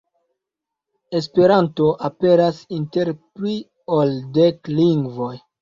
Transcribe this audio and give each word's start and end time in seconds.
Esperanto 1.19 1.89
aperas 2.09 2.63
inter 2.79 3.13
pli 3.21 3.55
ol 4.01 4.19
dek 4.39 4.77
lingvoj. 4.81 5.33